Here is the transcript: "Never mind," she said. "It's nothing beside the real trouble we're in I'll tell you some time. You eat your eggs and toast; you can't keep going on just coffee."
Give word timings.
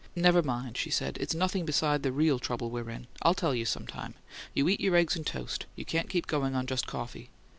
"Never 0.15 0.41
mind," 0.41 0.77
she 0.77 0.89
said. 0.89 1.19
"It's 1.21 1.35
nothing 1.35 1.63
beside 1.63 2.01
the 2.01 2.11
real 2.11 2.39
trouble 2.39 2.71
we're 2.71 2.89
in 2.89 3.05
I'll 3.21 3.35
tell 3.35 3.53
you 3.53 3.65
some 3.65 3.85
time. 3.85 4.15
You 4.51 4.67
eat 4.67 4.81
your 4.81 4.95
eggs 4.95 5.15
and 5.15 5.27
toast; 5.27 5.67
you 5.75 5.85
can't 5.85 6.09
keep 6.09 6.25
going 6.25 6.55
on 6.55 6.65
just 6.65 6.87
coffee." 6.87 7.29